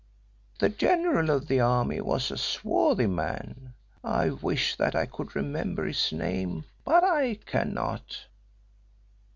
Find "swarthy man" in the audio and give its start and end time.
2.39-3.75